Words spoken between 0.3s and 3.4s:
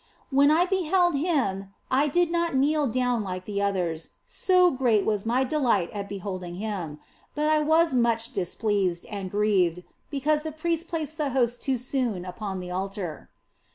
When I beheld Him I did not kneel down